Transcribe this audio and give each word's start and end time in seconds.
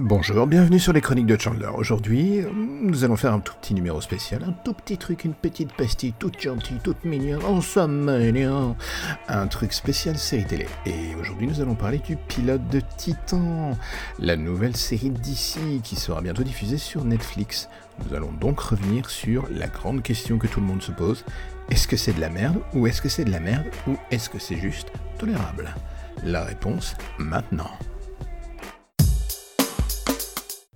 Bonjour, 0.00 0.46
bienvenue 0.46 0.78
sur 0.78 0.92
les 0.92 1.00
chroniques 1.00 1.26
de 1.26 1.36
Chandler. 1.36 1.70
Aujourd'hui, 1.74 2.42
nous 2.54 3.02
allons 3.02 3.16
faire 3.16 3.32
un 3.32 3.40
tout 3.40 3.54
petit 3.60 3.74
numéro 3.74 4.00
spécial, 4.00 4.44
un 4.46 4.52
tout 4.52 4.72
petit 4.72 4.96
truc, 4.96 5.24
une 5.24 5.34
petite 5.34 5.72
pastille 5.72 6.14
toute 6.16 6.40
gentille, 6.40 6.78
toute 6.84 7.04
mignonne, 7.04 7.44
en 7.44 7.60
somme, 7.60 8.08
un 9.26 9.46
truc 9.48 9.72
spécial 9.72 10.16
série 10.16 10.44
télé. 10.44 10.68
Et 10.86 11.16
aujourd'hui, 11.20 11.48
nous 11.48 11.60
allons 11.60 11.74
parler 11.74 11.98
du 11.98 12.16
pilote 12.16 12.64
de 12.68 12.80
Titan, 12.96 13.76
la 14.20 14.36
nouvelle 14.36 14.76
série 14.76 15.10
d'ici 15.10 15.80
qui 15.82 15.96
sera 15.96 16.20
bientôt 16.20 16.44
diffusée 16.44 16.78
sur 16.78 17.04
Netflix. 17.04 17.68
Nous 18.06 18.14
allons 18.14 18.30
donc 18.30 18.60
revenir 18.60 19.10
sur 19.10 19.48
la 19.50 19.66
grande 19.66 20.04
question 20.04 20.38
que 20.38 20.46
tout 20.46 20.60
le 20.60 20.66
monde 20.66 20.80
se 20.80 20.92
pose. 20.92 21.24
Est-ce 21.70 21.88
que 21.88 21.96
c'est 21.96 22.12
de 22.12 22.20
la 22.20 22.30
merde 22.30 22.60
ou 22.72 22.86
est-ce 22.86 23.02
que 23.02 23.08
c'est 23.08 23.24
de 23.24 23.32
la 23.32 23.40
merde 23.40 23.66
ou 23.88 23.96
est-ce 24.12 24.30
que 24.30 24.38
c'est 24.38 24.58
juste 24.58 24.92
tolérable? 25.18 25.74
La 26.22 26.44
réponse 26.44 26.94
maintenant. 27.18 27.72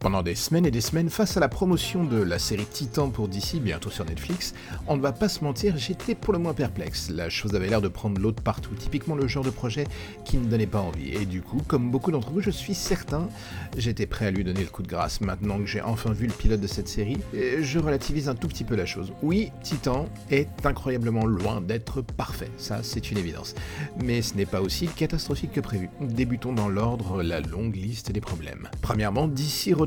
Pendant 0.00 0.22
des 0.22 0.34
semaines 0.34 0.64
et 0.64 0.70
des 0.70 0.80
semaines, 0.80 1.10
face 1.10 1.36
à 1.36 1.40
la 1.40 1.50
promotion 1.50 2.04
de 2.04 2.16
la 2.16 2.38
série 2.38 2.64
Titan 2.64 3.10
pour 3.10 3.28
DC, 3.28 3.56
bientôt 3.60 3.90
sur 3.90 4.06
Netflix, 4.06 4.54
on 4.86 4.96
ne 4.96 5.02
va 5.02 5.12
pas 5.12 5.28
se 5.28 5.44
mentir, 5.44 5.76
j'étais 5.76 6.14
pour 6.14 6.32
le 6.32 6.38
moins 6.38 6.54
perplexe. 6.54 7.10
La 7.10 7.28
chose 7.28 7.54
avait 7.54 7.68
l'air 7.68 7.82
de 7.82 7.88
prendre 7.88 8.18
l'autre 8.18 8.42
partout, 8.42 8.74
typiquement 8.74 9.14
le 9.14 9.28
genre 9.28 9.44
de 9.44 9.50
projet 9.50 9.84
qui 10.24 10.38
ne 10.38 10.46
donnait 10.46 10.66
pas 10.66 10.80
envie. 10.80 11.10
Et 11.10 11.26
du 11.26 11.42
coup, 11.42 11.60
comme 11.68 11.90
beaucoup 11.90 12.12
d'entre 12.12 12.30
vous, 12.30 12.40
je 12.40 12.48
suis 12.48 12.72
certain, 12.72 13.28
j'étais 13.76 14.06
prêt 14.06 14.24
à 14.24 14.30
lui 14.30 14.42
donner 14.42 14.62
le 14.62 14.68
coup 14.70 14.82
de 14.82 14.88
grâce. 14.88 15.20
Maintenant 15.20 15.58
que 15.58 15.66
j'ai 15.66 15.82
enfin 15.82 16.12
vu 16.12 16.26
le 16.26 16.32
pilote 16.32 16.62
de 16.62 16.66
cette 16.66 16.88
série, 16.88 17.18
je 17.34 17.78
relativise 17.78 18.30
un 18.30 18.34
tout 18.34 18.48
petit 18.48 18.64
peu 18.64 18.76
la 18.76 18.86
chose. 18.86 19.12
Oui, 19.22 19.52
Titan 19.62 20.08
est 20.30 20.48
incroyablement 20.64 21.26
loin 21.26 21.60
d'être 21.60 22.00
parfait, 22.00 22.50
ça 22.56 22.78
c'est 22.82 23.10
une 23.10 23.18
évidence. 23.18 23.54
Mais 24.02 24.22
ce 24.22 24.34
n'est 24.34 24.46
pas 24.46 24.62
aussi 24.62 24.86
catastrophique 24.86 25.52
que 25.52 25.60
prévu. 25.60 25.90
Débutons 26.00 26.54
dans 26.54 26.70
l'ordre 26.70 27.22
la 27.22 27.40
longue 27.40 27.76
liste 27.76 28.12
des 28.12 28.22
problèmes. 28.22 28.70
Premièrement, 28.80 29.28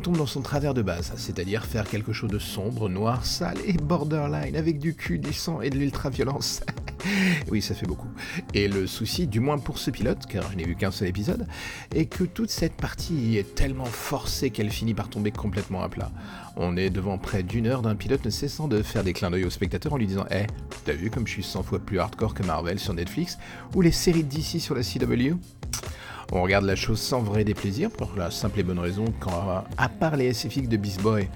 tombe 0.03 0.17
dans 0.17 0.25
son 0.25 0.41
travers 0.41 0.73
de 0.73 0.81
base, 0.81 1.13
c'est-à-dire 1.15 1.65
faire 1.65 1.87
quelque 1.87 2.11
chose 2.11 2.29
de 2.29 2.37
sombre, 2.37 2.89
noir, 2.89 3.25
sale 3.25 3.57
et 3.65 3.71
borderline, 3.71 4.57
avec 4.57 4.77
du 4.77 4.95
cul, 4.95 5.17
du 5.17 5.31
sang 5.31 5.61
et 5.61 5.69
de 5.69 5.77
l'ultra-violence. 5.77 6.61
oui, 7.51 7.61
ça 7.61 7.73
fait 7.73 7.85
beaucoup. 7.85 8.09
Et 8.53 8.67
le 8.67 8.85
souci, 8.85 9.27
du 9.27 9.39
moins 9.39 9.57
pour 9.57 9.77
ce 9.77 9.91
pilote, 9.91 10.25
car 10.27 10.51
je 10.51 10.57
n'ai 10.57 10.65
vu 10.65 10.75
qu'un 10.75 10.91
seul 10.91 11.07
épisode, 11.07 11.47
est 11.95 12.05
que 12.05 12.25
toute 12.25 12.49
cette 12.49 12.73
partie 12.73 13.37
est 13.37 13.55
tellement 13.55 13.85
forcée 13.85 14.49
qu'elle 14.49 14.71
finit 14.71 14.93
par 14.93 15.09
tomber 15.09 15.31
complètement 15.31 15.81
à 15.81 15.87
plat. 15.87 16.11
On 16.57 16.75
est 16.75 16.89
devant 16.89 17.17
près 17.17 17.41
d'une 17.41 17.65
heure 17.65 17.81
d'un 17.81 17.95
pilote 17.95 18.25
ne 18.25 18.29
cessant 18.29 18.67
de 18.67 18.83
faire 18.83 19.05
des 19.05 19.13
clins 19.13 19.31
d'œil 19.31 19.45
au 19.45 19.49
spectateur 19.49 19.93
en 19.93 19.97
lui 19.97 20.07
disant 20.07 20.25
Eh, 20.31 20.47
t'as 20.83 20.93
vu 20.93 21.11
comme 21.11 21.25
je 21.25 21.31
suis 21.31 21.43
100 21.43 21.63
fois 21.63 21.79
plus 21.79 21.99
hardcore 21.99 22.33
que 22.33 22.43
Marvel 22.43 22.77
sur 22.77 22.93
Netflix 22.93 23.37
ou 23.73 23.79
les 23.79 23.93
séries 23.93 24.25
DC 24.25 24.59
sur 24.59 24.75
la 24.75 24.81
CW 24.81 25.37
on 26.33 26.41
regarde 26.41 26.65
la 26.65 26.75
chose 26.75 26.99
sans 26.99 27.21
vrai 27.21 27.43
déplaisir, 27.43 27.91
pour 27.91 28.11
la 28.17 28.31
simple 28.31 28.59
et 28.59 28.63
bonne 28.63 28.79
raison 28.79 29.05
qu'à 29.23 29.65
à 29.77 29.87
part 29.87 30.15
les 30.15 30.33
SFX 30.33 30.67
de 30.67 30.77
Beast 30.77 31.01
Boy, 31.01 31.29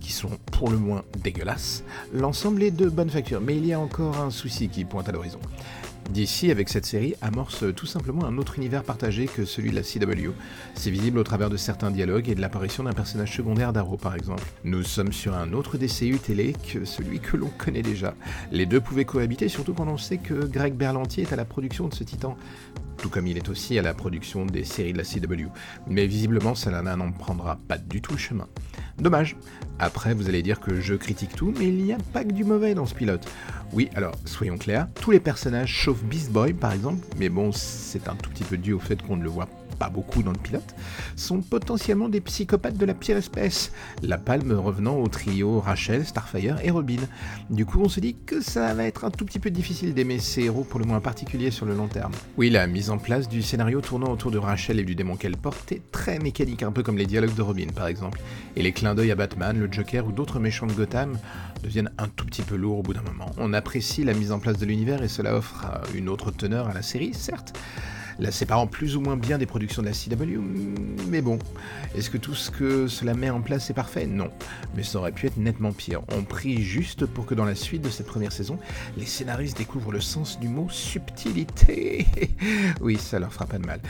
qui 0.00 0.10
sont 0.10 0.30
pour 0.50 0.70
le 0.70 0.78
moins 0.78 1.02
dégueulasses, 1.22 1.84
l'ensemble 2.14 2.62
est 2.62 2.70
de 2.70 2.88
bonne 2.88 3.10
facture. 3.10 3.42
Mais 3.42 3.56
il 3.56 3.66
y 3.66 3.74
a 3.74 3.78
encore 3.78 4.18
un 4.18 4.30
souci 4.30 4.68
qui 4.68 4.84
pointe 4.84 5.08
à 5.08 5.12
l'horizon. 5.12 5.38
DC, 6.10 6.50
avec 6.50 6.68
cette 6.68 6.84
série, 6.84 7.14
amorce 7.20 7.64
tout 7.74 7.86
simplement 7.86 8.24
un 8.24 8.38
autre 8.38 8.58
univers 8.58 8.82
partagé 8.82 9.26
que 9.26 9.44
celui 9.44 9.70
de 9.70 9.76
la 9.76 9.82
CW. 9.82 10.30
C'est 10.74 10.90
visible 10.90 11.18
au 11.18 11.24
travers 11.24 11.50
de 11.50 11.56
certains 11.56 11.90
dialogues 11.90 12.28
et 12.28 12.34
de 12.34 12.40
l'apparition 12.40 12.84
d'un 12.84 12.92
personnage 12.92 13.34
secondaire 13.34 13.72
d'Arrow 13.72 13.96
par 13.96 14.14
exemple. 14.14 14.44
Nous 14.64 14.82
sommes 14.82 15.12
sur 15.12 15.34
un 15.34 15.52
autre 15.52 15.78
DCU 15.78 16.18
télé 16.18 16.54
que 16.72 16.84
celui 16.84 17.20
que 17.20 17.36
l'on 17.36 17.50
connaît 17.58 17.82
déjà. 17.82 18.14
Les 18.50 18.66
deux 18.66 18.80
pouvaient 18.80 19.04
cohabiter, 19.04 19.48
surtout 19.48 19.74
quand 19.74 19.88
on 19.88 19.98
sait 19.98 20.18
que 20.18 20.46
Greg 20.46 20.74
Berlantier 20.74 21.24
est 21.24 21.32
à 21.32 21.36
la 21.36 21.44
production 21.44 21.88
de 21.88 21.94
ce 21.94 22.04
titan 22.04 22.36
tout 23.02 23.10
comme 23.10 23.26
il 23.26 23.36
est 23.36 23.48
aussi 23.48 23.78
à 23.78 23.82
la 23.82 23.94
production 23.94 24.46
des 24.46 24.62
séries 24.62 24.92
de 24.92 24.98
la 24.98 25.04
CW. 25.04 25.48
Mais 25.88 26.06
visiblement, 26.06 26.54
cela 26.54 26.82
n'en 26.82 27.10
prendra 27.10 27.58
pas 27.66 27.76
du 27.76 28.00
tout 28.00 28.12
le 28.12 28.18
chemin. 28.18 28.46
Dommage. 28.98 29.36
Après, 29.78 30.14
vous 30.14 30.28
allez 30.28 30.42
dire 30.42 30.60
que 30.60 30.80
je 30.80 30.94
critique 30.94 31.34
tout, 31.34 31.52
mais 31.58 31.68
il 31.68 31.82
n'y 31.82 31.92
a 31.92 31.98
pas 32.12 32.24
que 32.24 32.32
du 32.32 32.44
mauvais 32.44 32.74
dans 32.74 32.86
ce 32.86 32.94
pilote. 32.94 33.26
Oui, 33.72 33.88
alors, 33.94 34.14
soyons 34.26 34.58
clairs, 34.58 34.88
tous 35.00 35.10
les 35.10 35.20
personnages, 35.20 35.84
sauf 35.84 36.02
Beast 36.04 36.30
Boy 36.30 36.52
par 36.52 36.72
exemple, 36.72 37.06
mais 37.18 37.28
bon, 37.28 37.52
c'est 37.52 38.08
un 38.08 38.14
tout 38.14 38.30
petit 38.30 38.44
peu 38.44 38.58
dû 38.58 38.72
au 38.72 38.78
fait 38.78 39.02
qu'on 39.02 39.16
ne 39.16 39.22
le 39.22 39.30
voit 39.30 39.48
pas 39.72 39.88
beaucoup 39.88 40.22
dans 40.22 40.32
le 40.32 40.38
pilote, 40.38 40.74
sont 41.16 41.40
potentiellement 41.40 42.08
des 42.08 42.20
psychopathes 42.20 42.76
de 42.76 42.86
la 42.86 42.94
pire 42.94 43.16
espèce, 43.16 43.72
la 44.02 44.18
palme 44.18 44.52
revenant 44.52 44.96
au 44.96 45.08
trio 45.08 45.60
Rachel, 45.60 46.06
Starfire 46.06 46.58
et 46.62 46.70
Robin. 46.70 47.00
Du 47.50 47.66
coup, 47.66 47.80
on 47.82 47.88
se 47.88 48.00
dit 48.00 48.16
que 48.26 48.40
ça 48.40 48.74
va 48.74 48.84
être 48.84 49.04
un 49.04 49.10
tout 49.10 49.24
petit 49.24 49.38
peu 49.38 49.50
difficile 49.50 49.94
d'aimer 49.94 50.18
ces 50.18 50.42
héros 50.42 50.64
pour 50.64 50.80
le 50.80 50.86
moins 50.86 51.00
particulier 51.00 51.50
sur 51.50 51.66
le 51.66 51.74
long 51.74 51.88
terme. 51.88 52.12
Oui, 52.36 52.50
la 52.50 52.66
mise 52.66 52.90
en 52.90 52.98
place 52.98 53.28
du 53.28 53.42
scénario 53.42 53.80
tournant 53.80 54.10
autour 54.12 54.30
de 54.30 54.38
Rachel 54.38 54.78
et 54.78 54.84
du 54.84 54.94
démon 54.94 55.16
qu'elle 55.16 55.36
porte 55.36 55.72
est 55.72 55.82
très 55.90 56.18
mécanique, 56.18 56.62
un 56.62 56.72
peu 56.72 56.82
comme 56.82 56.98
les 56.98 57.06
dialogues 57.06 57.34
de 57.34 57.42
Robin 57.42 57.68
par 57.74 57.86
exemple, 57.86 58.20
et 58.56 58.62
les 58.62 58.72
clins 58.72 58.94
d'œil 58.94 59.10
à 59.10 59.14
Batman, 59.14 59.58
le 59.58 59.70
Joker 59.70 60.06
ou 60.06 60.12
d'autres 60.12 60.38
méchants 60.38 60.66
de 60.66 60.72
Gotham 60.72 61.18
deviennent 61.62 61.90
un 61.98 62.08
tout 62.08 62.26
petit 62.26 62.42
peu 62.42 62.56
lourds 62.56 62.78
au 62.78 62.82
bout 62.82 62.94
d'un 62.94 63.02
moment. 63.02 63.30
On 63.38 63.52
apprécie 63.52 64.04
la 64.04 64.14
mise 64.14 64.32
en 64.32 64.38
place 64.38 64.58
de 64.58 64.66
l'univers 64.66 65.02
et 65.02 65.08
cela 65.08 65.34
offre 65.34 65.66
une 65.94 66.08
autre 66.08 66.30
teneur 66.30 66.68
à 66.68 66.74
la 66.74 66.82
série, 66.82 67.14
certes, 67.14 67.58
la 68.18 68.30
séparant 68.30 68.66
plus 68.66 68.96
ou 68.96 69.00
moins 69.00 69.16
bien 69.16 69.38
des 69.38 69.46
productions 69.46 69.82
de 69.82 69.88
la 69.88 69.92
CW, 69.92 70.38
mais 71.08 71.22
bon, 71.22 71.38
est-ce 71.94 72.10
que 72.10 72.18
tout 72.18 72.34
ce 72.34 72.50
que 72.50 72.88
cela 72.88 73.14
met 73.14 73.30
en 73.30 73.40
place 73.40 73.70
est 73.70 73.74
parfait? 73.74 74.06
Non, 74.06 74.30
mais 74.76 74.82
ça 74.82 74.98
aurait 74.98 75.12
pu 75.12 75.26
être 75.26 75.36
nettement 75.36 75.72
pire. 75.72 76.02
On 76.14 76.22
prie 76.22 76.62
juste 76.62 77.06
pour 77.06 77.26
que 77.26 77.34
dans 77.34 77.44
la 77.44 77.54
suite 77.54 77.82
de 77.82 77.90
cette 77.90 78.06
première 78.06 78.32
saison, 78.32 78.58
les 78.96 79.06
scénaristes 79.06 79.58
découvrent 79.58 79.92
le 79.92 80.00
sens 80.00 80.38
du 80.38 80.48
mot 80.48 80.68
subtilité. 80.70 82.06
oui, 82.80 82.96
ça 82.96 83.18
leur 83.18 83.32
fera 83.32 83.46
pas 83.46 83.58
de 83.58 83.66
mal. 83.66 83.80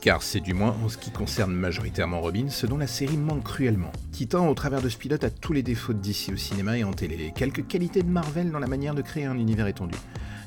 Car 0.00 0.22
c'est 0.22 0.40
du 0.40 0.54
moins 0.54 0.76
en 0.84 0.88
ce 0.88 0.96
qui 0.96 1.10
concerne 1.10 1.52
majoritairement 1.52 2.20
Robin, 2.20 2.48
ce 2.50 2.66
dont 2.66 2.78
la 2.78 2.86
série 2.86 3.16
manque 3.16 3.44
cruellement. 3.44 3.92
Titan, 4.12 4.48
au 4.48 4.54
travers 4.54 4.80
de 4.80 4.88
ce 4.88 4.96
pilote, 4.96 5.24
a 5.24 5.30
tous 5.30 5.52
les 5.52 5.62
défauts 5.62 5.92
d'ici 5.92 6.32
au 6.32 6.36
cinéma 6.36 6.78
et 6.78 6.84
en 6.84 6.92
télé, 6.92 7.32
quelques 7.34 7.66
qualités 7.66 8.02
de 8.02 8.08
Marvel 8.08 8.50
dans 8.50 8.58
la 8.58 8.68
manière 8.68 8.94
de 8.94 9.02
créer 9.02 9.24
un 9.24 9.36
univers 9.36 9.66
étendu. 9.66 9.96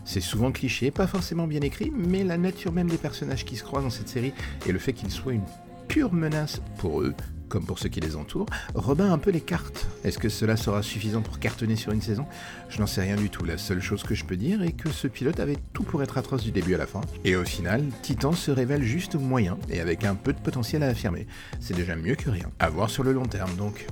C'est 0.03 0.21
souvent 0.21 0.51
cliché, 0.51 0.89
pas 0.89 1.05
forcément 1.05 1.47
bien 1.47 1.61
écrit, 1.61 1.91
mais 1.95 2.23
la 2.23 2.37
nature 2.37 2.71
même 2.71 2.89
des 2.89 2.97
personnages 3.21 3.45
qui 3.45 3.55
se 3.55 3.63
croisent 3.63 3.83
dans 3.83 3.91
cette 3.91 4.09
série 4.09 4.33
et 4.65 4.71
le 4.71 4.79
fait 4.79 4.93
qu'ils 4.93 5.11
soient 5.11 5.33
une 5.33 5.45
pure 5.87 6.11
menace 6.11 6.59
pour 6.79 7.01
eux, 7.01 7.13
comme 7.49 7.67
pour 7.67 7.77
ceux 7.77 7.89
qui 7.89 7.99
les 7.99 8.15
entourent, 8.15 8.47
rebat 8.73 9.11
un 9.11 9.19
peu 9.19 9.29
les 9.29 9.41
cartes. 9.41 9.85
Est-ce 10.03 10.17
que 10.17 10.27
cela 10.27 10.57
sera 10.57 10.81
suffisant 10.81 11.21
pour 11.21 11.37
cartonner 11.37 11.75
sur 11.75 11.91
une 11.91 12.01
saison? 12.01 12.25
Je 12.69 12.79
n'en 12.79 12.87
sais 12.87 13.01
rien 13.01 13.15
du 13.15 13.29
tout. 13.29 13.45
La 13.45 13.59
seule 13.59 13.79
chose 13.79 14.01
que 14.01 14.15
je 14.15 14.25
peux 14.25 14.37
dire 14.37 14.63
est 14.63 14.71
que 14.71 14.89
ce 14.89 15.07
pilote 15.07 15.39
avait 15.39 15.57
tout 15.71 15.83
pour 15.83 16.01
être 16.01 16.17
atroce 16.17 16.41
du 16.41 16.51
début 16.51 16.73
à 16.73 16.79
la 16.79 16.87
fin. 16.87 17.01
Et 17.23 17.35
au 17.35 17.45
final, 17.45 17.85
Titan 18.01 18.31
se 18.31 18.49
révèle 18.49 18.81
juste 18.81 19.13
moyen 19.13 19.59
et 19.69 19.79
avec 19.79 20.03
un 20.03 20.15
peu 20.15 20.33
de 20.33 20.39
potentiel 20.39 20.81
à 20.81 20.87
affirmer. 20.87 21.27
C'est 21.59 21.75
déjà 21.75 21.95
mieux 21.95 22.15
que 22.15 22.31
rien. 22.31 22.49
À 22.57 22.69
voir 22.69 22.89
sur 22.89 23.03
le 23.03 23.13
long 23.13 23.27
terme 23.27 23.55
donc. 23.55 23.85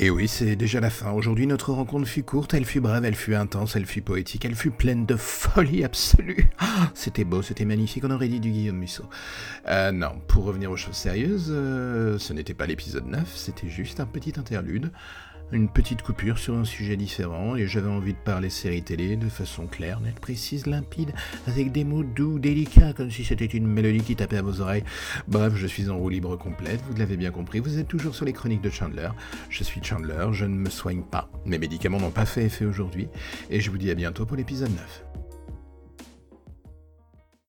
Et 0.00 0.10
oui, 0.10 0.26
c'est 0.26 0.56
déjà 0.56 0.80
la 0.80 0.90
fin. 0.90 1.12
Aujourd'hui, 1.12 1.46
notre 1.46 1.72
rencontre 1.72 2.08
fut 2.08 2.24
courte, 2.24 2.52
elle 2.52 2.64
fut 2.64 2.80
brève, 2.80 3.04
elle 3.04 3.14
fut 3.14 3.36
intense, 3.36 3.76
elle 3.76 3.86
fut 3.86 4.02
poétique, 4.02 4.44
elle 4.44 4.56
fut 4.56 4.72
pleine 4.72 5.06
de 5.06 5.14
folie 5.14 5.84
absolue. 5.84 6.50
Ah, 6.58 6.90
c'était 6.94 7.24
beau, 7.24 7.42
c'était 7.42 7.64
magnifique, 7.64 8.04
on 8.04 8.10
aurait 8.10 8.26
dit 8.26 8.40
du 8.40 8.50
Guillaume 8.50 8.78
Musso. 8.78 9.04
Euh, 9.68 9.92
non, 9.92 10.20
pour 10.26 10.44
revenir 10.44 10.70
aux 10.70 10.76
choses 10.76 10.96
sérieuses, 10.96 11.50
euh, 11.50 12.18
ce 12.18 12.32
n'était 12.32 12.54
pas 12.54 12.66
l'épisode 12.66 13.06
9, 13.06 13.30
c'était 13.36 13.68
juste 13.68 14.00
un 14.00 14.06
petit 14.06 14.32
interlude 14.36 14.90
une 15.52 15.68
petite 15.68 16.02
coupure 16.02 16.38
sur 16.38 16.54
un 16.54 16.64
sujet 16.64 16.96
différent 16.96 17.56
et 17.56 17.66
j'avais 17.66 17.88
envie 17.88 18.12
de 18.12 18.18
parler 18.18 18.50
série 18.50 18.82
télé 18.82 19.16
de 19.16 19.28
façon 19.28 19.66
claire, 19.66 20.00
nette, 20.00 20.18
précise, 20.20 20.66
limpide, 20.66 21.12
avec 21.46 21.72
des 21.72 21.84
mots 21.84 22.02
doux, 22.02 22.38
délicats, 22.38 22.92
comme 22.92 23.10
si 23.10 23.24
c'était 23.24 23.44
une 23.44 23.66
mélodie 23.66 24.02
qui 24.02 24.16
tapait 24.16 24.38
à 24.38 24.42
vos 24.42 24.60
oreilles. 24.60 24.84
Bref, 25.28 25.54
je 25.56 25.66
suis 25.66 25.88
en 25.88 25.96
roue 25.96 26.08
libre 26.08 26.36
complète, 26.36 26.80
vous 26.88 26.96
l'avez 26.96 27.16
bien 27.16 27.30
compris, 27.30 27.60
vous 27.60 27.78
êtes 27.78 27.88
toujours 27.88 28.14
sur 28.14 28.24
les 28.24 28.32
chroniques 28.32 28.62
de 28.62 28.70
Chandler. 28.70 29.08
Je 29.48 29.64
suis 29.64 29.82
Chandler, 29.82 30.26
je 30.32 30.44
ne 30.44 30.54
me 30.54 30.70
soigne 30.70 31.02
pas. 31.02 31.28
Mes 31.46 31.58
médicaments 31.58 32.00
n'ont 32.00 32.10
pas 32.10 32.26
fait 32.26 32.44
effet 32.44 32.64
aujourd'hui 32.64 33.08
et 33.50 33.60
je 33.60 33.70
vous 33.70 33.78
dis 33.78 33.90
à 33.90 33.94
bientôt 33.94 34.26
pour 34.26 34.36
l'épisode 34.36 34.70
9. 34.70 35.23